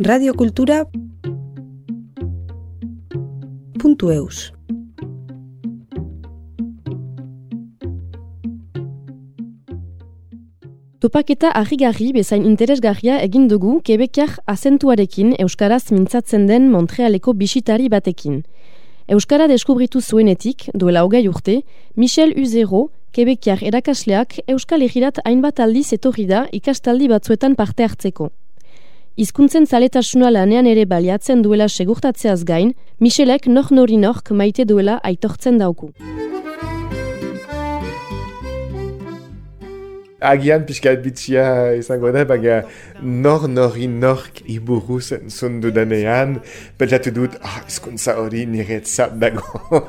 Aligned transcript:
radiokultura 0.00 0.86
puntu 3.78 4.10
eus. 4.10 4.52
Topaketa 11.00 11.50
harrigarri 11.52 12.14
bezain 12.16 12.46
interesgarria 12.48 13.20
egin 13.20 13.46
dugu 13.48 13.82
Kebekiar 13.84 14.38
azentuarekin 14.46 15.34
Euskaraz 15.38 15.90
mintzatzen 15.92 16.48
den 16.48 16.70
Montrealeko 16.72 17.34
bisitari 17.34 17.92
batekin. 17.92 18.42
Euskara 19.08 19.48
deskubritu 19.48 20.00
zuenetik, 20.00 20.70
duela 20.72 21.04
hogei 21.04 21.26
urte, 21.28 21.60
Michel 21.96 22.32
Uzero, 22.40 22.88
Kebekiar 23.12 23.60
erakasleak 23.60 24.38
Euskal 24.48 24.80
Egirat 24.80 25.20
hainbat 25.26 25.60
aldiz 25.60 25.90
etorri 25.92 26.24
da 26.24 26.46
ikastaldi 26.52 27.08
batzuetan 27.08 27.54
parte 27.54 27.84
hartzeko. 27.84 28.30
Hizkuntzen 29.20 29.66
zaletasuna 29.68 30.30
lanean 30.32 30.64
ere 30.64 30.86
baliatzen 30.88 31.42
duela 31.44 31.66
segurtatzeaz 31.68 32.38
gain, 32.48 32.70
Michelek 33.04 33.50
nor 33.52 33.68
nori 33.76 33.98
nork 34.00 34.30
maite 34.32 34.64
duela 34.64 34.96
aitortzen 35.04 35.60
dauku. 35.60 35.92
agian 40.20 40.64
pixkat 40.68 41.00
bitxia 41.04 41.44
izango 41.76 42.12
da, 42.12 42.24
baina 42.28 42.62
nor 43.00 43.46
nori 43.48 43.88
nork 43.88 44.42
iburuz 44.44 45.12
entzun 45.16 45.60
dudanean, 45.64 46.38
pentsatu 46.78 47.12
dut, 47.16 47.38
ah, 47.42 47.62
izkuntza 47.68 48.16
hori 48.20 48.46
niretzat 48.46 49.16
dago. 49.20 49.84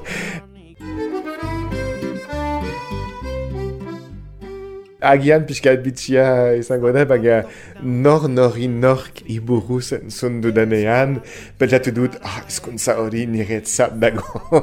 Agian 5.01 5.47
pixkat 5.49 5.81
bitxia 5.81 6.25
izango 6.59 6.91
da, 6.93 7.05
baina 7.09 7.41
nor 7.81 8.27
nori 8.29 8.67
nork 8.69 9.23
iburuz 9.25 9.93
entzun 9.97 10.41
dudanean, 10.43 11.17
pentsatu 11.57 11.95
dut, 11.97 12.19
ah, 12.21 12.41
izkuntza 12.47 12.99
hori 13.01 13.25
niretzat 13.25 13.97
dago. 14.01 14.61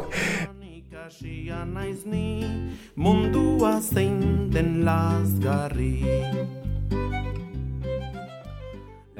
Ikasia 0.78 1.64
naiz 1.66 2.06
ni, 2.06 2.46
mundua 2.94 3.78
zein 3.82 4.22
den 4.54 4.84
lasgarri. 4.86 6.57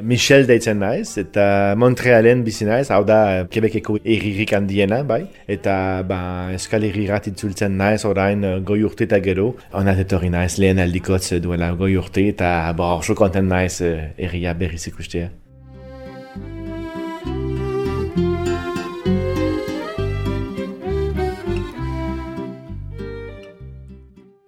Michel 0.01 0.47
deitzen 0.47 0.79
naiz, 0.79 1.17
eta 1.19 1.75
Montrealen 1.79 2.45
bizi 2.47 2.67
naiz, 2.69 2.87
hau 2.95 3.01
da 3.07 3.47
Quebeceko 3.51 3.97
erririk 4.05 4.53
handiena, 4.55 5.01
bai? 5.03 5.25
Eta 5.51 6.05
ba, 6.07 6.21
eskal 6.55 6.87
errirat 6.87 7.27
itzultzen 7.33 7.75
naiz 7.81 8.05
orain 8.07 8.47
uh, 8.47 8.55
goi 8.63 8.79
urte 8.87 9.09
eta 9.09 9.19
gero. 9.25 9.51
Honat 9.75 10.05
etorri 10.05 10.31
naiz 10.31 10.55
lehen 10.63 10.79
aldikotz 10.85 11.41
duela 11.43 11.73
goi 11.75 11.97
urte, 11.99 12.29
eta 12.31 12.55
ba, 12.79 12.95
orso 13.01 13.19
konten 13.19 13.51
naiz 13.51 13.81
uh, 13.83 14.13
erria 14.15 14.55
berriz 14.55 14.85
ikustea. 14.93 15.33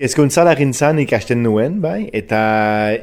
Ezkuntza 0.01 0.47
lagintzan 0.47 0.97
ikasten 1.03 1.43
nuen, 1.45 1.75
bai, 1.85 2.07
eta 2.17 2.39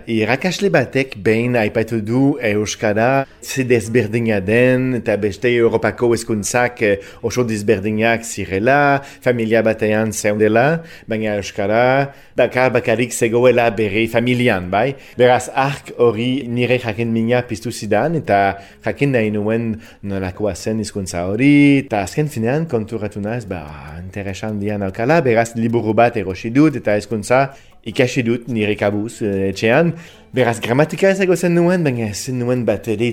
irakasle 0.09 0.71
batek 0.73 1.11
behin 1.21 1.53
aipatu 1.61 1.99
du 2.01 2.21
Euskara 2.41 3.27
ze 3.37 3.61
desberdina 3.69 4.39
den, 4.41 4.95
eta 4.97 5.13
beste 5.21 5.51
Europako 5.59 6.09
ezkuntzak 6.15 6.81
eh, 6.81 6.95
oso 7.21 7.45
desberdinak 7.45 8.25
zirela, 8.25 9.03
familia 9.21 9.61
batean 9.61 10.09
zeundela, 10.09 10.81
baina 11.05 11.35
Euskara 11.37 12.15
bakar 12.37 12.73
bakarik 12.73 13.13
zegoela 13.13 13.69
bere 13.77 14.07
familian, 14.09 14.71
bai. 14.73 14.95
Beraz, 15.21 15.51
ark 15.53 15.93
hori 16.01 16.47
nire 16.49 16.79
jakin 16.81 17.13
mina 17.13 17.43
piztu 17.45 17.69
zidan, 17.69 18.17
eta 18.23 18.57
jakin 18.89 19.13
nahi 19.13 19.29
nuen 19.37 19.69
nolakoa 20.01 20.55
zen 20.55 20.81
izkuntza 20.81 21.27
hori, 21.29 21.53
eta 21.85 22.01
azken 22.09 22.33
finean 22.33 22.65
konturatu 22.65 23.21
naiz, 23.21 23.45
ba, 23.45 23.61
interesan 24.01 24.57
dian 24.57 24.81
aukala, 24.89 25.21
beraz, 25.21 25.51
liburu 25.53 25.93
bat 25.93 26.17
erosi 26.17 26.49
dut, 26.49 26.81
eta 26.87 26.95
ezkuntza 26.95 27.49
ikasi 27.87 28.23
dut 28.23 28.47
nire 28.51 28.75
kabuz 28.79 29.19
uh, 29.21 29.49
etxean. 29.49 29.93
Beraz, 30.35 30.57
gramatika 30.63 31.09
ezago 31.11 31.35
zen 31.35 31.55
nuen, 31.55 31.83
baina 31.83 32.09
zen 32.13 32.39
nuen 32.39 32.63
bat 32.67 32.87
ere 32.91 33.09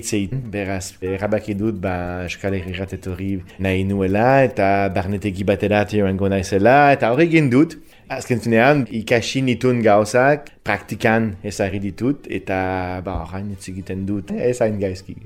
Beraz, 0.51 0.93
erabaki 1.01 1.55
dut, 1.55 1.79
ba, 1.81 2.23
eskale 2.27 2.61
hori 2.61 3.41
nahi 3.59 3.83
nuela, 3.83 4.43
eta 4.43 4.89
barnetegi 4.95 5.43
bat 5.47 5.63
edat 5.63 5.95
joango 5.95 6.29
naizela, 6.29 6.91
eta 6.95 7.11
hori 7.11 7.27
egin 7.27 7.49
dut. 7.49 7.77
Azken 8.11 8.39
finean, 8.39 8.83
ikasi 8.91 9.41
nitun 9.41 9.81
gauzak, 9.81 10.51
praktikan 10.63 11.33
ezari 11.43 11.79
ditut, 11.79 12.27
eta 12.29 13.01
ba, 13.05 13.23
horrein 13.23 13.55
egiten 13.55 14.05
dut, 14.05 14.31
ez 14.31 14.59
gaizki. 14.59 15.17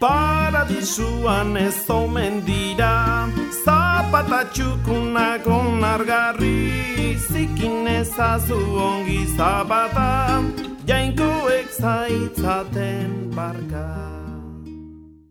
Paradisuan 0.00 1.56
ez 1.56 1.90
omen 1.90 2.42
dira 2.46 3.28
Zapatatxukunak 3.64 5.46
onargarri 5.46 7.16
Zikin 7.16 7.86
ezazu 7.86 8.60
ongi 8.76 9.26
zapata 9.36 10.42
Jainkoek 10.86 11.68
zaitzaten 11.80 13.30
barka. 13.36 14.14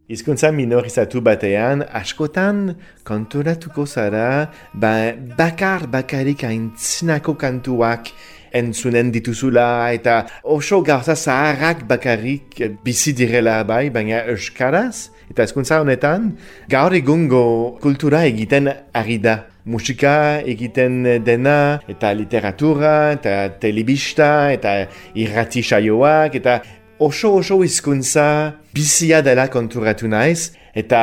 Izkuntza 0.09 0.51
minorizatu 0.51 1.21
batean, 1.21 1.83
askotan 1.93 2.75
konturatuko 3.07 3.85
zara, 3.85 4.49
ba, 4.73 5.13
bakar 5.37 5.87
bakarik 5.87 6.43
aintzinako 6.43 7.37
kantuak 7.39 8.11
entzunen 8.53 9.11
dituzula 9.11 9.91
eta 9.93 10.23
oso 10.43 10.81
gauza 10.85 11.15
zaharrak 11.15 11.87
bakarrik 11.89 12.61
bizi 12.83 13.13
direla 13.17 13.63
bai, 13.63 13.89
baina 13.89 14.23
euskaraz 14.33 15.09
eta 15.31 15.47
ezkuntza 15.47 15.81
honetan 15.81 16.33
gaur 16.69 16.93
egungo 16.93 17.79
kultura 17.81 18.23
egiten 18.29 18.69
ari 18.93 19.17
da. 19.23 19.39
Musika 19.65 20.41
egiten 20.43 21.23
dena 21.23 21.79
eta 21.87 22.11
literatura 22.13 23.13
eta 23.15 23.35
telebista 23.61 24.51
eta 24.51 24.73
irrati 25.15 25.63
saioak 25.63 26.35
eta 26.35 26.57
oso 26.99 27.31
oso 27.39 27.61
izkuntza 27.63 28.27
bizia 28.75 29.21
dela 29.23 29.47
konturatu 29.47 30.07
naiz 30.11 30.51
eta 30.75 30.99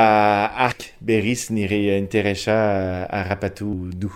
ark 0.66 0.90
berriz 1.00 1.50
nire 1.50 1.98
interesa 1.98 3.06
harrapatu 3.08 3.90
du. 3.94 4.10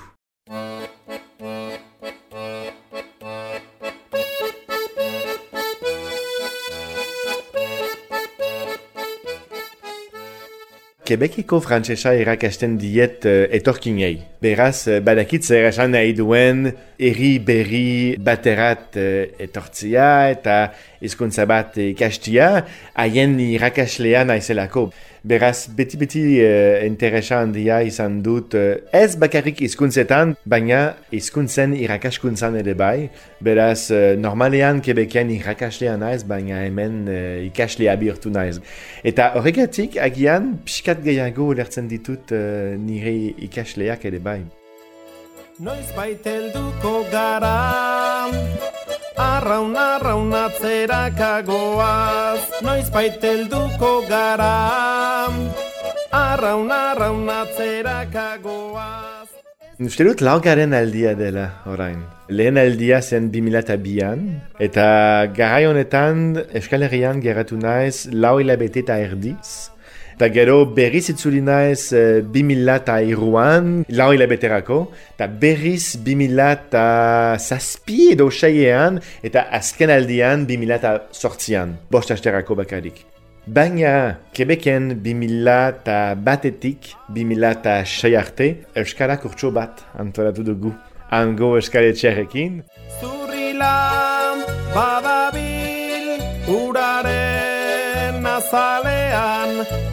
Quebeciko 11.05 11.59
frantsesa 11.61 12.15
irakasten 12.17 12.79
diet 12.81 13.27
uh, 13.29 13.45
etorkinei. 13.53 14.23
Beraz, 14.41 14.87
uh, 14.89 15.03
badakit 15.05 15.45
zer 15.45 15.67
esan 15.69 15.93
nahi 15.93 16.15
duen 16.17 16.71
erri 16.97 17.35
berri 17.45 18.17
baterat 18.17 18.97
uh, 18.97 19.27
etortzia 19.45 20.07
eta 20.33 20.57
hizkuntza 21.05 21.47
bat 21.49 21.77
ikastia, 21.81 22.65
haien 22.99 23.37
irakaslea 23.41 24.25
naizelako. 24.29 24.89
Beraz, 25.25 25.71
beti-beti 25.73 26.23
uh, 26.45 26.83
interesa 26.85 27.39
handia 27.41 27.79
izan 27.87 28.19
dut, 28.25 28.53
uh, 28.61 28.75
ez 28.93 29.15
bakarrik 29.17 29.63
hizkuntzetan, 29.65 30.35
baina 30.45 30.81
hizkuntzen 31.17 31.73
irakaskuntzan 31.79 32.59
ere 32.61 32.75
bai. 32.77 33.09
Beraz, 33.45 33.89
uh, 33.89 34.19
normalean 34.21 34.83
kebekean 34.85 35.33
irakaslea 35.33 35.95
naiz, 36.01 36.21
baina 36.29 36.61
hemen 36.67 37.07
uh, 37.09 37.47
ikaslea 37.47 37.97
bihurtu 38.03 38.35
naiz. 38.35 38.59
Eta 39.01 39.31
horregatik, 39.39 39.97
agian, 39.97 40.59
pixkat 40.69 41.01
gehiago 41.07 41.55
lertzen 41.57 41.89
ditut 41.89 42.37
uh, 42.37 42.77
nire 42.77 43.17
ikasleak 43.49 44.05
ere 44.11 44.21
bai. 44.21 44.43
Noiz 45.65 45.89
baitelduko 45.97 47.05
gara 47.13 47.55
Arraun, 49.15 49.77
arraun 49.79 50.33
atzerakagoaz, 50.35 52.41
noiz 52.67 52.91
baitelduko 52.91 54.03
gara. 54.09 55.29
Arraun, 56.11 56.71
arraun 56.71 57.29
atzerakagoaz. 57.31 59.29
Uste 59.79 60.05
dut 60.07 60.21
laugaren 60.21 60.75
aldia 60.75 61.15
dela 61.15 61.63
orain. 61.71 62.03
Lehen 62.29 62.59
aldia 62.59 63.03
zen 63.03 63.31
2002an, 63.31 64.41
eta 64.59 65.27
gara 65.37 65.69
honetan 65.71 66.37
eskalerian 66.51 67.21
geratu 67.23 67.57
naiz 67.57 68.09
lau 68.11 68.41
hilabete 68.43 68.81
eta 68.83 68.99
erdiz. 68.99 69.71
Eta 70.15 70.29
gero 70.31 70.61
berriz 70.77 71.09
itzuli 71.11 71.41
naiz 71.43 71.89
uh, 71.93 72.21
bimila 72.23 72.77
eta 72.79 73.01
iruan, 73.03 73.81
lau 73.99 74.13
hilabeterako, 74.15 74.77
eta 75.17 75.27
berriz 75.27 75.97
bimila 76.07 76.53
eta 76.55 76.85
zazpi 77.41 78.13
edo 78.13 78.29
seiean, 78.31 79.01
eta 79.27 79.49
azken 79.59 79.91
aldian 79.91 80.47
bimila 80.47 80.79
eta 80.79 80.95
sortzian, 81.11 81.75
bost 81.91 82.15
asterako 82.15 82.55
bakarik. 82.63 83.03
Baina, 83.47 84.21
Quebecen 84.33 84.95
bimila 85.03 85.59
eta 85.75 86.15
batetik, 86.15 86.95
bimila 87.13 87.51
eta 87.59 87.83
sei 87.85 88.15
arte, 88.17 88.65
Euskara 88.79 89.19
kurtso 89.21 89.51
bat 89.51 89.83
antolatu 89.99 90.47
dugu. 90.47 90.73
Ango 91.11 91.57
Euskara 91.59 91.91
etxerrekin. 91.93 92.63
Zurrila 93.03 93.75
badabil 94.73 96.23
uraren 96.49 98.23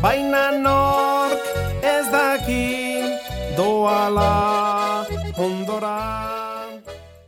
baina 0.01 0.50
nork 0.57 1.44
ez 1.86 2.07
dakin 2.09 3.06
doala 3.53 5.06
ondora. 5.38 5.98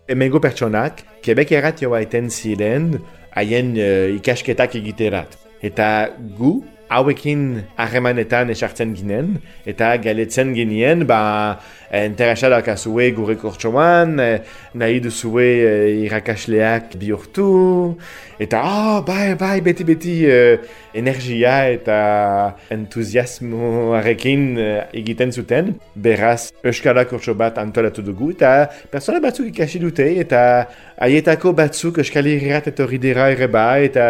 Emengo 0.10 0.42
pertsonak, 0.42 1.04
Quebec 1.24 1.54
erratioa 1.54 2.02
eten 2.04 2.32
ziren 2.34 2.98
haien 3.38 3.76
uh, 3.78 4.10
ikasketak 4.18 4.74
egiterat. 4.82 5.38
Eta 5.64 6.10
gu, 6.38 6.58
hauekin 6.90 7.64
harremanetan 7.78 8.52
esartzen 8.54 8.94
ginen, 8.98 9.38
eta 9.70 9.96
galetzen 10.04 10.54
ginen, 10.58 11.08
ba, 11.10 11.22
interesa 12.02 12.50
dakazue 12.50 13.12
gure 13.14 13.36
kortsoan, 13.38 14.18
eh, 14.20 14.40
nahi 14.74 15.00
duzue 15.04 15.46
eh, 15.46 16.06
irakasleak 16.08 16.96
bihurtu, 16.98 17.98
eta 18.42 18.62
oh, 18.66 19.02
bai, 19.06 19.36
bai, 19.38 19.60
beti, 19.62 19.86
beti 19.86 20.16
eh, 20.26 20.58
energia 20.98 21.54
eta 21.74 21.98
entuziasmoarekin 22.74 24.48
egiten 24.94 25.34
zuten, 25.34 25.76
beraz, 25.96 26.52
euskara 26.66 27.06
kortso 27.10 27.38
bat 27.38 27.60
antolatu 27.62 28.02
dugu, 28.06 28.32
eta 28.34 28.72
persona 28.92 29.22
batzuk 29.22 29.52
ikasi 29.54 29.82
dute, 29.84 30.08
eta 30.24 30.42
haietako 31.04 31.54
batzuk 31.58 32.02
euskal 32.02 32.30
irrat 32.32 32.72
etorri 32.74 32.98
dira 33.02 33.30
ere 33.34 33.50
bai, 33.52 33.86
eta 33.92 34.06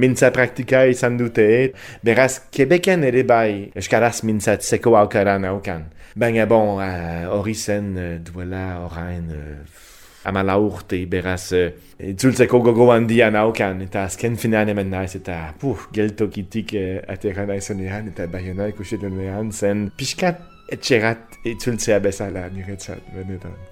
mintza 0.00 0.32
praktika 0.32 0.86
izan 0.88 1.20
dute, 1.20 1.72
beraz, 2.02 2.42
Quebecian 2.52 3.04
ere 3.06 3.22
bai 3.26 3.70
euskaraz 3.78 4.22
mintzatzeko 4.26 4.96
aukaran 4.98 5.46
aukan. 5.48 5.86
Baina 6.18 6.46
bon, 6.46 6.76
uh, 6.82 7.30
hori 7.32 7.54
zen 7.54 7.94
uh, 7.96 8.18
duela 8.20 8.82
orain 8.84 9.30
uh, 9.32 9.80
amala 10.28 10.58
urte, 10.60 11.00
beraz, 11.10 11.52
uh, 11.56 11.70
itzultzeko 12.12 12.60
gogo 12.68 12.90
handian 12.92 13.38
aukan, 13.38 13.80
eta 13.86 14.04
azken 14.10 14.36
finean 14.36 14.68
hemen 14.68 14.90
naiz, 14.92 15.14
eta 15.18 15.54
puh, 15.60 15.88
geltokitik 15.94 16.76
uh, 16.76 16.94
atera 17.14 17.46
naizenean, 17.48 18.12
eta 18.12 18.28
baiona 18.30 18.68
ikusetenean 18.74 19.52
zen 19.52 19.88
pixkat 19.96 20.42
etxerat 20.72 21.38
itzultzea 21.48 22.00
bezala 22.04 22.48
niretzat, 22.52 23.06
benetan. 23.16 23.71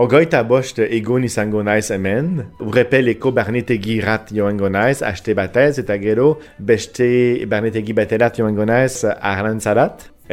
Ogoita 0.00 0.38
bost 0.48 0.78
egun 0.80 1.26
izango 1.28 1.60
naiz 1.60 1.90
hemen, 1.92 2.38
urrepeleko 2.64 3.34
barnetegi 3.36 3.98
rat 4.00 4.30
joango 4.32 4.70
naiz, 4.72 5.02
haste 5.04 5.34
batez, 5.36 5.74
eta 5.82 5.98
gero 6.00 6.30
beste 6.70 7.08
barnetegi 7.50 7.92
baterat 7.98 8.40
joango 8.40 8.64
naiz. 8.64 9.04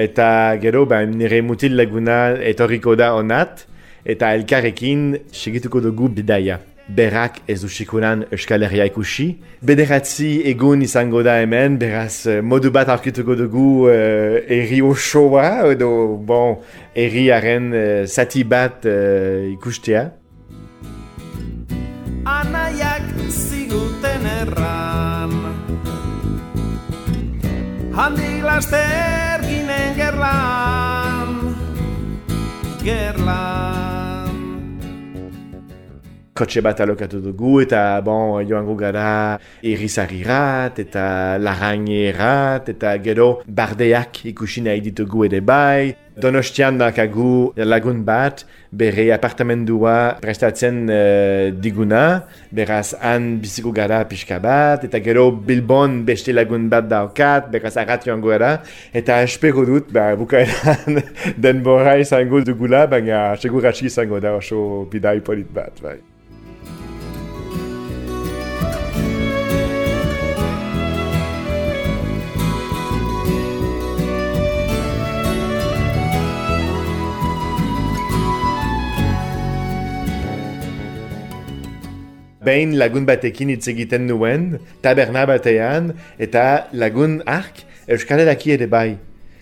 Eta 0.06 0.30
gero 0.64 0.86
ba, 0.88 1.02
nire 1.04 1.42
mutil 1.44 1.76
laguna 1.76 2.38
etorriko 2.54 2.96
da 2.96 3.12
onat, 3.20 3.66
eta 4.06 4.32
elkarrekin 4.40 5.06
segituko 5.36 5.84
dugu 5.84 6.08
bidaia 6.22 6.62
berak 6.88 7.42
ez 7.48 7.64
usikunan 7.64 8.26
Euskal 8.32 8.64
Herria 8.64 8.86
ikusi. 8.88 9.36
Bederatzi 9.62 10.42
egun 10.48 10.82
izango 10.82 11.24
da 11.26 11.38
hemen, 11.42 11.78
beraz 11.80 12.26
eh, 12.28 12.42
modu 12.42 12.72
bat 12.74 12.90
aurkituko 12.90 13.36
dugu 13.36 13.68
uh, 13.88 14.38
erri 14.48 14.82
osoa, 14.82 15.72
edo 15.74 15.90
bon, 16.28 16.62
erriaren 16.96 17.72
uh, 17.74 18.06
zati 18.08 18.44
bat 18.48 18.88
uh, 18.88 19.52
ikustea. 19.52 20.08
Anaiak 22.28 23.06
ziguten 23.32 24.26
erran 24.28 25.32
Handik 27.96 28.44
laster 28.44 29.48
ginen 29.48 29.96
gerlan 29.96 31.56
Gerlan 32.84 33.77
kotxe 36.38 36.62
bat 36.62 36.80
alokatu 36.86 37.20
dugu, 37.24 37.58
eta 37.66 38.00
bon, 38.06 38.38
joango 38.46 38.76
gara 38.78 39.38
irrizarirat, 39.66 40.78
eta 40.86 41.06
larainerat, 41.42 42.70
eta 42.76 42.98
gero 43.04 43.30
bardeak 43.48 44.26
ikusi 44.34 44.66
nahi 44.68 44.84
ditugu 44.86 45.26
ere 45.28 45.42
bai. 45.42 45.96
Donostian 46.18 46.80
dakagu 46.82 47.54
lagun 47.62 48.00
bat, 48.06 48.42
bere 48.74 49.12
apartamendua 49.14 50.18
prestatzen 50.22 50.80
uh, 50.90 51.52
diguna, 51.54 52.24
beraz 52.50 52.96
han 52.98 53.36
biziko 53.44 53.70
gara 53.76 54.02
pixka 54.10 54.40
bat, 54.42 54.88
eta 54.88 55.02
gero 55.06 55.30
Bilbon 55.32 56.02
beste 56.10 56.34
lagun 56.34 56.66
bat 56.74 56.90
daukat, 56.90 57.52
beraz 57.54 57.76
agat 57.78 58.10
joango 58.10 58.34
gara, 58.34 58.56
eta 58.98 59.22
espero 59.30 59.66
dut, 59.70 59.94
ba, 59.94 60.10
bukaeran 60.18 61.04
denbora 61.46 62.00
izango 62.02 62.42
dugula, 62.42 62.88
baina 62.90 63.30
seguraski 63.38 63.92
izango 63.94 64.22
da 64.24 64.40
oso 64.42 64.88
bidai 64.90 65.20
polit 65.22 65.54
bat, 65.54 65.84
bai. 65.86 66.00
Behin 82.48 82.78
lagun 82.80 83.06
batekin 83.08 83.52
hitz 83.54 83.68
egiten 83.74 84.08
nuen, 84.08 84.56
taberna 84.84 85.26
batean, 85.30 85.92
eta 86.20 86.68
lagun 86.74 87.20
ark 87.28 87.66
euskara 87.88 88.26
daki 88.28 88.56
ere 88.56 88.70
bai. 88.72 88.98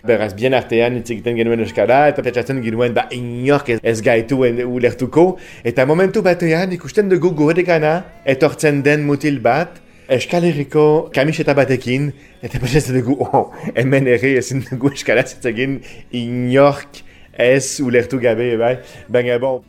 Beraz, 0.05 0.33
bien 0.37 0.53
artean 0.53 0.99
hitz 0.99 1.09
egiten 1.09 1.37
genuen 1.37 1.63
euskara, 1.65 2.03
eta 2.11 2.25
petxatzen 2.25 2.61
genuen 2.65 2.93
ba 2.97 3.07
inork 3.15 3.71
ez 3.77 3.97
gaitu 4.05 4.43
ulertuko, 4.65 5.25
eta 5.65 5.85
momentu 5.89 6.21
batean 6.25 6.75
ikusten 6.77 7.09
dugu 7.09 7.33
gana, 7.65 8.03
etortzen 8.25 8.83
den 8.83 9.05
mutil 9.05 9.39
bat, 9.39 9.81
Euskal 10.05 10.43
Herriko 10.45 11.09
kamiseta 11.09 11.55
batekin, 11.57 12.11
eta 12.43 12.59
petxatzen 12.61 12.99
dugu, 12.99 13.17
oh, 13.25 13.51
hemen 13.73 14.05
ere 14.05 14.37
ezin 14.37 14.61
dugu 14.69 14.93
euskara 14.93 15.25
zitzegin 15.25 15.81
inork 16.11 17.01
ez 17.33 17.81
ulertu 17.81 18.19
gabe, 18.21 18.53
bai, 18.61 18.75
baina 19.09 19.39
bon 19.41 19.63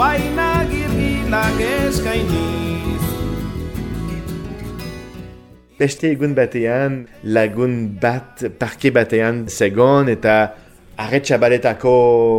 baina 0.00 0.64
girgilak 0.70 1.58
eskainiz. 1.60 3.04
Beste 5.80 6.08
egun 6.14 6.32
batean, 6.36 7.02
lagun 7.36 7.74
bat, 8.00 8.44
parke 8.60 8.92
batean 8.96 9.44
zegon 9.48 10.08
eta 10.12 10.36
arretxa 11.00 11.36
baretako 11.40 11.92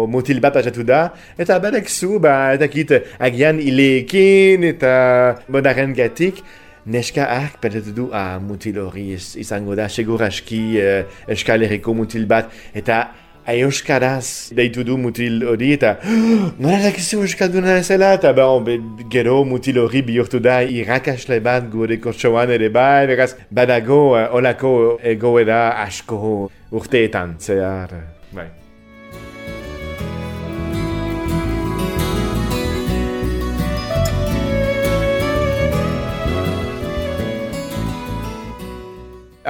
mutil 0.09 0.41
bat 0.41 0.57
pasatu 0.57 0.85
da, 0.85 1.03
eta 1.37 1.59
badek 1.61 1.89
zu, 1.89 2.17
ba, 2.21 2.53
eta 2.57 2.69
kit, 2.69 2.95
agian 3.21 3.61
ileekin 3.61 4.65
eta 4.73 4.95
bonaren 5.49 5.95
gatik, 5.97 6.43
Neska 6.81 7.27
ark 7.29 7.59
pentsatu 7.61 7.91
du, 7.93 8.03
ah, 8.09 8.39
mutil 8.41 8.79
hori 8.81 9.11
izango 9.13 9.75
da, 9.77 9.85
segur 9.85 10.23
uh, 10.25 10.29
eskaleriko 11.29 11.93
mutil 11.93 12.25
bat, 12.25 12.49
eta 12.73 13.03
euskaraz 13.47 14.51
deitu 14.55 14.83
du 14.83 14.97
mutil 14.97 15.43
hori 15.47 15.73
eta 15.73 15.95
nola 16.59 16.79
dakizu 16.83 17.21
euskalduna 17.25 17.77
ezela 17.81 18.13
eta 18.17 18.33
ba, 18.37 18.47
gero 19.09 19.43
mutil 19.45 19.81
hori 19.83 20.01
bihurtu 20.01 20.39
da 20.39 20.61
irakasle 20.61 21.39
bat 21.43 21.69
gure 21.71 21.97
kortsoan 21.99 22.51
ere 22.51 22.69
bai, 22.69 23.07
beraz 23.07 23.33
badago 23.51 24.01
uh, 24.15 24.27
olako 24.37 24.99
egoera 25.03 25.61
asko 25.83 26.49
urteetan 26.71 27.37
zehar. 27.39 27.95
Bai. 28.31 28.60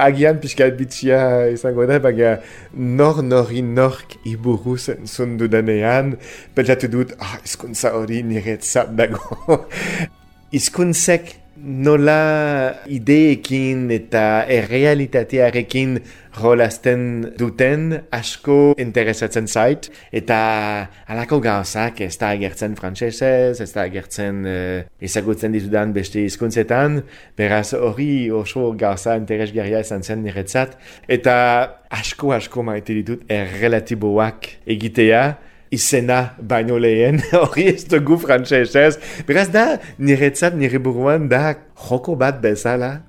Agian 0.06 0.40
pixkat 0.42 0.76
bitxia 0.78 1.20
izango 1.52 1.86
da, 1.88 1.98
baina 2.02 2.36
nor 2.72 3.22
nori 3.26 3.62
nork 3.62 4.16
iburu 4.28 4.76
zen 4.78 5.36
dudanean, 5.40 6.16
pentsatu 6.56 6.90
dut, 6.92 7.14
ah, 7.20 7.38
izkuntza 7.44 7.94
hori 7.96 8.22
niretzat 8.26 8.92
dago. 8.98 9.62
Izkuntzek 10.58 11.41
nola 11.56 12.82
ideekin 12.88 13.90
eta 13.92 14.44
errealitatearekin 14.50 15.98
rolazten 16.40 17.02
duten 17.38 17.92
asko 18.14 18.72
interesatzen 18.80 19.46
zait. 19.46 19.90
Eta 20.12 20.38
alako 21.12 21.40
gauzak 21.44 22.00
ez 22.00 22.14
da 22.20 22.32
agertzen 22.32 22.76
frantsesez, 22.78 23.60
ez 23.60 23.70
da 23.74 23.84
agertzen 23.84 24.42
uh, 24.48 24.80
ezagutzen 25.04 25.52
ditudan 25.52 25.92
beste 25.92 26.24
hizkuntzetan, 26.24 27.02
beraz 27.36 27.74
hori 27.76 28.30
oso 28.32 28.70
gauza 28.78 29.18
interesgarria 29.20 29.84
izan 29.84 30.02
zen 30.02 30.24
niretzat. 30.24 30.78
Eta 31.08 31.36
asko 31.92 32.32
asko 32.32 32.64
maite 32.64 32.96
ditut 32.96 33.28
errelatiboak 33.30 34.48
egitea 34.76 35.24
izena 35.72 36.34
baino 36.38 36.78
lehen, 36.78 37.22
hori 37.42 37.66
ez 37.72 37.84
dugu 37.88 38.18
frantzesez. 38.20 38.98
Beraz 39.28 39.48
da, 39.54 39.78
niretzat 39.98 40.54
nire 40.58 40.78
buruan 40.82 41.28
da 41.32 41.54
joko 41.88 42.16
bat 42.18 42.42
bezala. 42.44 43.00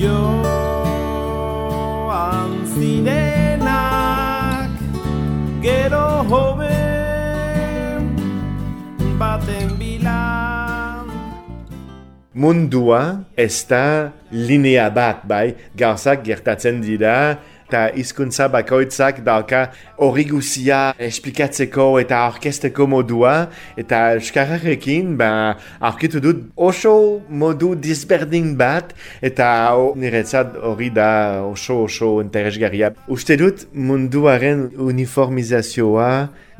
Joan 0.00 0.24
zirenak 2.72 4.72
Gero 5.60 6.24
hobe 6.30 6.72
Baten 9.20 9.76
bilan 9.76 11.04
Mundua 12.32 13.28
ez 13.36 13.60
da 13.68 14.16
linea 14.32 14.88
bat, 14.88 15.20
bai, 15.28 15.52
gauzak 15.76 16.24
gertatzen 16.24 16.80
dira, 16.80 17.36
eta 17.70 17.86
hizkuntza 17.94 18.48
bakoitzak 18.50 19.20
dauka 19.22 19.68
hori 20.02 20.24
guzia 20.26 20.80
esplikatzeko 20.98 22.00
eta 22.02 22.24
orkesteko 22.32 22.88
modua, 22.90 23.34
eta 23.78 24.16
euskararekin, 24.16 25.14
ba, 25.20 25.54
aurkitu 25.78 26.22
dut 26.24 26.42
oso 26.58 27.22
modu 27.30 27.76
disberdin 27.78 28.56
bat, 28.58 28.90
eta 29.22 29.46
niretzat 29.94 30.58
hori 30.58 30.90
da 30.90 31.10
oso 31.46 31.84
oso 31.86 32.16
interesgarria. 32.24 32.90
Uste 33.06 33.38
dut 33.38 33.68
munduaren 33.72 34.66
uniformizazioa 34.90 36.10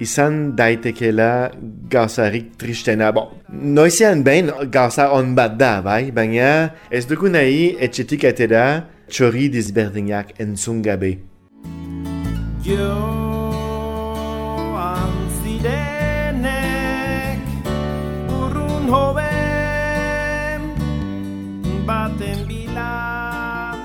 izan 0.00 0.54
daitekela 0.56 1.50
gauzarik 1.90 2.54
tristena. 2.60 3.10
Bon, 3.12 3.34
noizean 3.50 4.22
behin 4.24 4.52
gauza 4.72 5.10
on 5.16 5.34
bat 5.34 5.58
da, 5.58 5.80
bai? 5.84 6.14
Baina 6.14 6.70
ez 6.90 7.04
dugu 7.10 7.28
nahi 7.32 7.74
etxetik 7.82 8.24
atera 8.30 8.64
txori 9.10 9.48
disberdinak 9.52 10.40
entzun 10.40 10.82
gabe. 10.82 11.18
Joan 12.64 13.52
zirenek 15.40 17.40
urrun 18.38 18.86
hoben 18.94 20.60
baten 21.88 22.38
bilan 22.48 23.78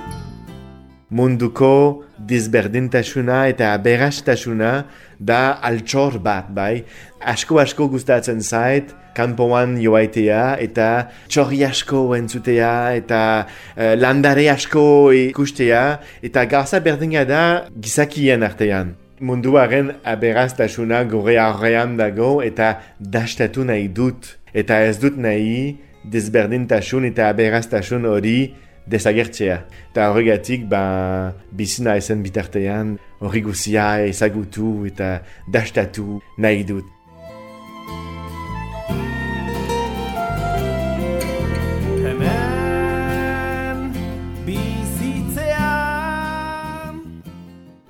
Munduko 1.10 2.04
disberdintasuna 2.20 3.48
eta 3.54 3.66
aberastasuna 3.78 4.74
da 5.20 5.60
altxor 5.64 6.20
bat, 6.20 6.52
bai? 6.52 6.84
Asko 7.22 7.60
asko 7.64 7.88
gustatzen 7.90 8.42
zait, 8.42 9.05
kanpoan 9.16 9.78
joaitea 9.82 10.58
eta 10.64 10.90
txorri 11.32 11.64
asko 11.68 12.04
entzutea 12.18 12.74
eta 13.00 13.22
uh, 13.46 13.94
landare 13.98 14.50
asko 14.52 14.86
ikustea 15.16 15.86
eta 16.26 16.46
gauza 16.52 16.82
berdina 16.84 17.26
da 17.26 17.42
gizakien 17.72 18.44
artean. 18.44 18.96
Munduaren 19.20 19.94
aberastasuna 20.04 21.06
gure 21.08 21.38
aurrean 21.40 21.96
dago 21.98 22.42
eta 22.44 22.76
dastatu 23.00 23.64
nahi 23.64 23.88
dut. 23.88 24.36
Eta 24.54 24.82
ez 24.84 25.00
dut 25.00 25.16
nahi 25.20 25.78
desberdintasun 26.12 27.08
eta 27.10 27.30
aberastasun 27.32 28.06
hori 28.12 28.38
desagertzea. 28.88 29.60
Eta 29.92 30.10
horregatik, 30.12 30.68
ba, 30.70 31.34
bizina 31.52 31.96
ezen 32.00 32.22
bitartean, 32.26 32.96
hori 33.24 33.42
guzia 33.46 33.88
ezagutu 34.06 34.86
eta 34.90 35.20
dastatu 35.52 36.20
nahi 36.38 36.66
dut. 36.68 36.95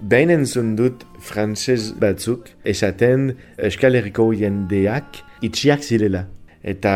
Behin 0.05 0.29
entzun 0.29 0.75
dut 0.77 1.01
frantzez 1.17 1.95
batzuk 1.97 2.51
esaten 2.69 3.31
Euskal 3.57 3.95
Herriko 3.97 4.27
jendeak 4.37 5.17
itxiak 5.41 5.81
zirela. 5.81 6.27
Eta 6.61 6.91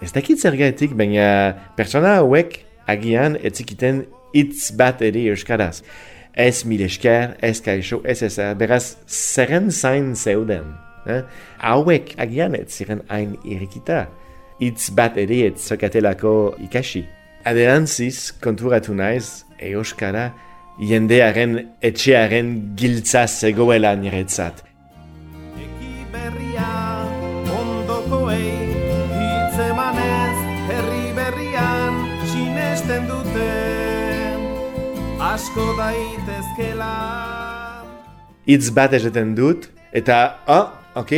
ez 0.00 0.08
dakit 0.14 0.40
zergatik, 0.40 0.94
baina 0.96 1.26
pertsona 1.76 2.14
hauek 2.22 2.56
agian 2.88 3.36
etzikiten 3.44 4.06
hitz 4.32 4.70
bat 4.78 5.02
ere 5.04 5.26
euskaraz. 5.34 5.82
Ez 6.32 6.64
mil 6.64 6.86
esker, 6.86 7.34
ez 7.44 7.60
kaixo, 7.60 8.00
ez 8.08 8.22
ez, 8.24 8.38
beraz, 8.56 8.96
zerren 9.04 9.68
zain 9.68 10.14
zeuden. 10.16 10.72
Eh? 11.04 11.20
Hauek 11.60 12.14
agian 12.24 12.56
ez 12.56 12.70
ziren 12.72 13.04
hain 13.12 13.36
irikita. 13.44 14.06
Hitz 14.62 14.88
bat 14.96 15.20
ere 15.20 15.42
ez 15.50 15.58
zokatelako 15.60 16.54
ikasi. 16.70 17.04
Aderantziz, 17.44 18.32
konturatu 18.40 18.96
naiz, 18.96 19.44
euskara, 19.60 20.30
jendearen 20.78 21.58
etxearen 21.82 22.54
giltza 22.76 23.26
zegoela 23.26 23.94
niretzat. 23.98 24.64
Eki 25.64 25.94
berria 26.12 26.70
ondokoei 27.60 28.52
hitz 29.18 29.58
emanez 29.68 30.38
herri 30.70 31.06
berrian 31.18 32.00
sinesten 32.32 33.08
dute 33.10 33.50
asko 35.32 35.70
daitezkela 35.78 36.94
hitz 38.46 38.70
bat 38.76 38.92
esaten 38.96 39.32
dut, 39.36 39.68
eta, 39.96 40.18
oh, 40.52 40.68
ok, 41.00 41.12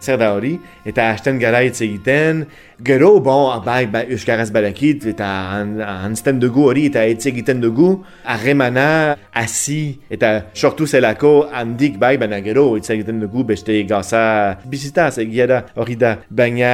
zer 0.00 0.18
da 0.20 0.32
hori, 0.34 0.54
eta 0.86 1.08
hasten 1.12 1.38
gara 1.42 1.60
hitz 1.66 1.80
egiten, 1.82 2.44
gero, 2.84 3.18
bon, 3.20 3.62
bai, 3.64 3.86
bai, 3.90 4.04
euskaraz 4.14 4.50
badakit, 4.54 5.06
eta 5.10 5.26
han- 5.52 5.80
hantzten 5.82 6.38
dugu 6.38 6.68
hori, 6.70 6.86
eta 6.86 7.02
hitz 7.06 7.26
egiten 7.26 7.60
dugu, 7.60 8.04
harremana, 8.24 9.16
hasi, 9.34 9.98
eta 10.10 10.44
sortu 10.54 10.86
zelako 10.86 11.48
handik, 11.52 11.98
bai, 11.98 12.16
baina 12.16 12.40
gero, 12.40 12.76
hitz 12.76 12.90
egiten 12.90 13.20
dugu, 13.20 13.44
beste 13.44 13.82
gauza 13.88 14.58
bizitaz, 14.66 15.18
egia 15.18 15.46
da, 15.46 15.64
hori 15.74 15.96
da, 15.96 16.18
baina 16.30 16.72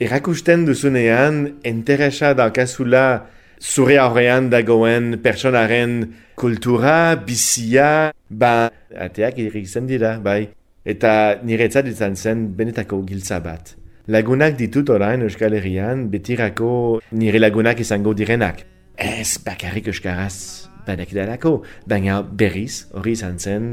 erakusten 0.00 0.64
duzunean, 0.66 1.60
interesa 1.64 2.34
daukazula, 2.34 3.26
zure 3.60 3.96
aurrean 3.98 4.50
dagoen 4.50 5.18
personaren 5.22 6.14
kultura, 6.36 7.14
bizia, 7.16 8.12
ba, 8.28 8.70
ateak 8.96 9.38
irritzen 9.38 9.86
dira, 9.86 10.18
bai. 10.18 10.48
Eta 10.84 11.40
niretzat 11.40 11.88
izan 11.88 12.16
zen 12.16 12.48
benetako 12.56 13.00
giltza 13.08 13.38
bat. 13.40 13.72
Lagunak 14.08 14.58
ditut 14.58 14.90
orain 14.92 15.22
Euskal 15.24 15.56
Herrian, 15.56 16.10
betirako 16.12 17.00
nire 17.16 17.40
lagunak 17.40 17.80
izango 17.80 18.12
direnak. 18.12 18.60
Ez 19.00 19.38
bakarrik 19.46 19.88
Euskaraz 19.88 20.68
badakidalako, 20.84 21.62
baina 21.88 22.20
berriz 22.22 22.84
hori 22.92 23.14
izan 23.16 23.38
zen 23.38 23.70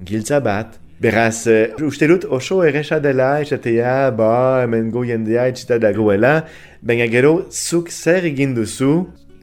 giltza 0.00 0.40
bat. 0.40 0.80
Beraz, 1.04 1.44
uh, 1.50 1.74
uste 1.84 2.08
dut 2.08 2.24
oso 2.32 2.62
erresa 2.64 2.96
dela 3.02 3.42
esatea, 3.44 4.08
ba, 4.16 4.62
hemen 4.64 4.88
go 4.94 5.04
jendea 5.04 5.44
etxita 5.52 5.76
dagoela, 5.82 6.46
baina 6.80 7.10
gero 7.12 7.34
zuk 7.50 7.92
zer 7.92 8.24
egin 8.30 8.56
duzu 8.56 8.94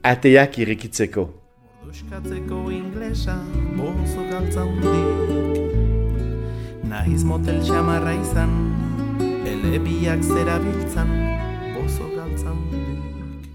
ateak 0.02 0.58
irekitzeko. 0.64 1.28
Euskatzeko 1.86 2.66
inglesa 2.72 3.38
bozo 3.78 4.26
galtza 4.32 4.66
hundik 4.66 5.51
Nahiz 6.92 7.22
motel 7.24 7.62
xamarra 7.64 8.12
izan 8.20 8.50
Elebiak 9.48 10.20
zera 10.28 10.58
biltzan 10.60 11.08
bozo 11.72 12.04
galtza 12.12 12.50
hundik 12.52 13.46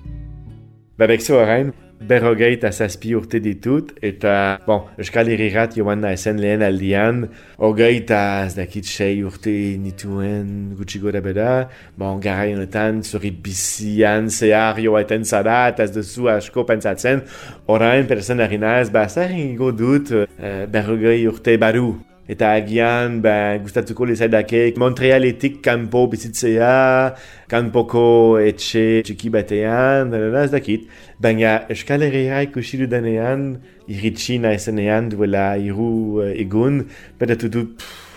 Babekzo 0.97 1.35
orain, 1.37 1.69
berrogei 2.09 2.55
eta 2.55 2.71
zazpi 2.71 3.13
urte 3.13 3.37
ditut, 3.37 3.91
eta, 4.01 4.31
bon, 4.65 4.87
Euskal 4.97 5.29
Herrirat 5.29 5.77
joan 5.77 6.01
naizen 6.01 6.41
lehen 6.41 6.65
aldian, 6.65 7.27
hogei 7.61 7.99
eta 7.99 8.23
ez 8.47 8.55
dakit 8.57 8.89
sei 8.89 9.21
urte 9.21 9.53
nituen 9.85 10.73
gutxi 10.79 11.03
gora 11.05 11.21
beda, 11.21 11.51
bon, 11.93 12.17
gara 12.25 12.49
honetan 12.49 13.05
zuri 13.05 13.29
bizian 13.29 14.33
zehar 14.33 14.81
joaten 14.81 15.29
zara, 15.29 15.67
eta 15.75 15.85
ez 15.85 15.93
duzu 15.93 16.33
asko 16.33 16.65
pentsatzen, 16.65 17.21
orain 17.69 18.09
persen 18.09 18.41
ari 18.41 18.57
naiz, 18.65 18.89
ba, 18.89 19.05
zer 19.05 19.29
egingo 19.37 19.69
dut 19.85 20.15
uh, 20.17 20.27
berrogei 20.73 21.19
urte 21.29 21.61
baru. 21.61 21.91
Eta 22.27 22.49
agian, 22.59 23.21
ba, 23.23 23.55
gustatuko 23.63 24.05
lezaidake, 24.09 24.73
Montrealetik 24.75 25.61
kanpo 25.63 26.01
bizitzea, 26.11 27.15
kanpoko 27.47 28.03
etxe 28.43 28.83
txiki 29.07 29.31
batean, 29.31 30.11
da, 30.11 30.19
da, 30.19 30.31
da, 30.33 30.43
ez 30.43 30.51
dakit. 30.51 30.89
Baina 31.23 31.61
Euskal 31.71 32.03
Herria 32.03 32.41
ikusi 32.43 32.81
dudanean, 32.81 33.47
iritsi 33.87 34.37
naizenean 34.43 35.09
duela 35.11 35.55
iru 35.57 36.19
uh, 36.19 36.33
egun, 36.35 36.83
bedatu 37.19 37.49
du, 37.51 37.63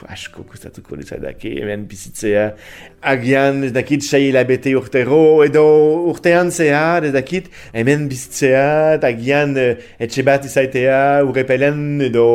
asko 0.09 0.45
gustatuko 0.49 0.97
lezaidake, 0.97 1.51
hemen 1.61 1.85
bizitzea. 1.89 2.47
Agian, 3.11 3.63
ez 3.65 3.73
dakit, 3.73 4.05
sei 4.05 4.29
hilabete 4.29 4.73
urtero, 4.77 5.41
edo 5.45 5.65
urtean 6.11 6.51
zehar, 6.53 7.05
ez 7.09 7.13
dakit, 7.15 7.51
hemen 7.77 8.07
bizitzea, 8.11 8.97
eta 8.99 9.11
agian 9.13 9.55
uh, 9.61 9.75
etxe 10.03 10.25
bat 10.27 10.47
izaitea, 10.49 11.01
urrepelen, 11.29 11.83
edo 12.09 12.27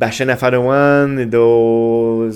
basen 0.00 0.32
afaroan, 0.34 1.18
edo 1.26 1.44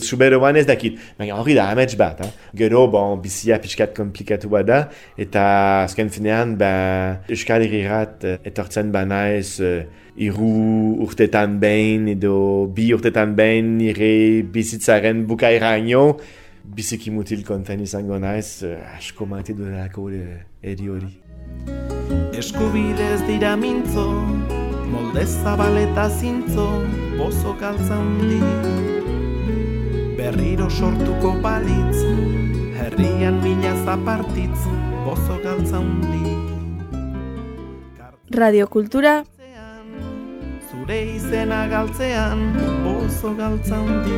suberoan 0.02 0.58
ez 0.60 0.66
dakit. 0.68 0.98
Baina 1.18 1.38
hori 1.38 1.56
da, 1.58 1.70
amets 1.72 1.96
bat, 1.98 2.22
eh? 2.26 2.32
Gero, 2.58 2.86
bon, 2.92 3.18
bizia 3.22 3.60
pixkat 3.62 3.94
komplikatua 3.96 4.64
da, 4.66 4.82
eta 5.20 5.44
azken 5.86 6.12
finean, 6.14 6.58
ba, 6.60 6.72
Euskal 7.30 7.64
Herrirat 7.66 8.26
eh, 8.26 8.36
etortzen 8.48 8.92
banaiz 8.94 9.58
iru 10.18 10.98
urtetan 11.06 11.60
behin, 11.62 12.08
edo 12.10 12.66
bi 12.74 12.90
urtetan 12.94 13.36
behin, 13.38 13.76
nire 13.78 14.42
bizitzaren 14.54 15.22
bukairaino, 15.30 16.18
biziki 16.74 17.12
mutil 17.14 17.44
konten 17.46 17.84
izango 17.86 18.18
naiz, 18.18 18.64
uh, 18.66 18.96
asko 18.98 19.28
maite 19.30 19.54
dudalako 19.54 20.08
uh, 20.10 20.40
eri 20.62 20.90
hori. 20.90 21.12
Eskubidez 22.38 23.22
dira 23.28 23.54
mintzo, 23.56 24.08
molde 24.90 25.24
zabaleta 25.26 26.08
zintzo, 26.10 26.66
bozo 27.14 27.54
galtza 27.62 28.02
hundi. 28.02 28.42
Berriro 30.18 30.66
sortuko 30.68 31.36
balitz, 31.46 32.02
herrian 32.82 33.38
mila 33.46 33.74
zapartitz, 33.86 34.66
bozo 35.06 35.38
galtza 35.46 35.78
hundi. 35.78 36.36
Radiokultura 38.34 39.22
Zure 40.88 41.04
izena 41.04 41.66
galtzean, 41.68 42.38
bozo 42.80 43.34
galtza 43.36 43.76
hundi. 43.76 44.14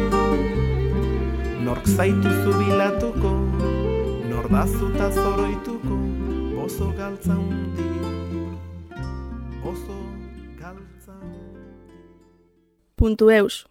Nork 1.67 1.89
zaitu 1.97 2.31
zubilatuko, 2.45 3.33
nor 4.31 4.47
dazuta 4.53 5.09
zoroituko, 5.11 5.99
bozo 6.55 6.93
galtza 6.95 7.35
hundi. 7.35 7.89
Bozo 9.65 9.99
galtza 10.61 11.19
puntu 12.95 13.31
eus. 13.31 13.67